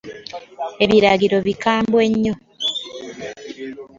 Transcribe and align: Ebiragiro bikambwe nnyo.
Ebiragiro 0.83 1.37
bikambwe 1.47 2.01
nnyo. 2.11 2.35